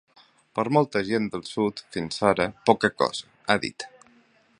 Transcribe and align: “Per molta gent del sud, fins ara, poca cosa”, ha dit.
“Per 0.59 0.63
molta 0.77 1.01
gent 1.09 1.27
del 1.35 1.43
sud, 1.49 1.83
fins 1.97 2.17
ara, 2.31 2.47
poca 2.71 2.91
cosa”, 3.03 3.31
ha 3.47 3.59
dit. 3.67 3.87